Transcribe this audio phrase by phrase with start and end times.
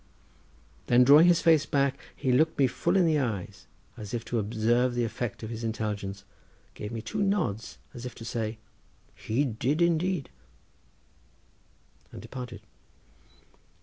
[0.87, 4.39] Then drawing his face back he looked me full in the eyes as if to
[4.39, 6.23] observe the effect of his intelligence,
[6.73, 8.57] gave me two nods as if to say,
[9.13, 10.31] "He did, indeed,"
[12.11, 12.61] and departed.